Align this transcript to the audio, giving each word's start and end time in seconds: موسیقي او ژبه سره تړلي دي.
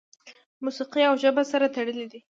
موسیقي 0.63 1.01
او 1.09 1.13
ژبه 1.23 1.43
سره 1.51 1.65
تړلي 1.75 2.05
دي. 2.11 2.19